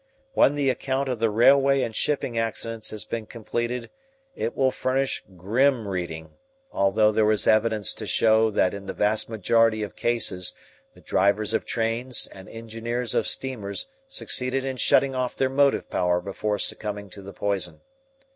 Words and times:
When 0.33 0.55
the 0.55 0.71
account 0.71 1.09
of 1.09 1.19
the 1.19 1.29
railway 1.29 1.83
and 1.83 1.95
shipping 1.95 2.35
accidents 2.35 2.89
has 2.89 3.05
been 3.05 3.27
completed, 3.27 3.91
it 4.35 4.57
will 4.57 4.71
furnish 4.71 5.23
grim 5.37 5.87
reading, 5.87 6.31
although 6.71 7.11
there 7.11 7.29
is 7.31 7.45
evidence 7.45 7.93
to 7.93 8.07
show 8.07 8.49
that 8.49 8.73
in 8.73 8.87
the 8.87 8.95
vast 8.95 9.29
majority 9.29 9.83
of 9.83 9.95
cases 9.95 10.55
the 10.95 11.01
drivers 11.01 11.53
of 11.53 11.65
trains 11.65 12.27
and 12.31 12.49
engineers 12.49 13.13
of 13.13 13.27
steamers 13.27 13.85
succeeded 14.07 14.65
in 14.65 14.77
shutting 14.77 15.13
off 15.13 15.35
their 15.35 15.49
motive 15.51 15.87
power 15.87 16.19
before 16.19 16.57
succumbing 16.57 17.11
to 17.11 17.21
the 17.21 17.31
poison. 17.33 17.81